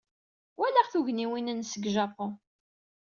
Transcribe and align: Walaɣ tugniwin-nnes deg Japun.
Walaɣ 0.57 0.87
tugniwin-nnes 0.91 1.71
deg 1.77 1.85
Japun. 1.95 2.31